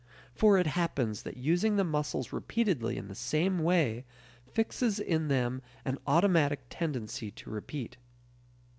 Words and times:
For 0.33 0.57
it 0.57 0.65
happens 0.65 1.21
that 1.21 1.37
using 1.37 1.75
the 1.75 1.83
muscles 1.83 2.33
repeatedly 2.33 2.97
in 2.97 3.07
the 3.07 3.13
same 3.13 3.59
way 3.59 4.03
fixes 4.51 4.99
in 4.99 5.27
them 5.27 5.61
an 5.85 5.99
automatic 6.07 6.61
tendency 6.71 7.29
to 7.29 7.51
repeat. 7.51 7.97